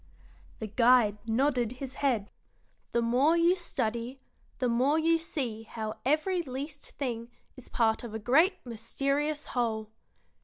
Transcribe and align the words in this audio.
The 0.57 0.65
guide 0.65 1.19
nodded 1.27 1.73
his 1.73 1.93
head. 2.01 2.31
"The 2.91 3.03
more 3.03 3.37
you 3.37 3.55
study, 3.55 4.19
the 4.57 4.67
more 4.67 4.97
you 4.97 5.19
see 5.19 5.61
how 5.61 5.99
every 6.03 6.41
least 6.41 6.97
thing 6.97 7.29
is 7.55 7.69
part 7.69 8.03
of 8.03 8.15
a 8.15 8.17
great 8.17 8.55
mysterious 8.65 9.45
whole. 9.53 9.91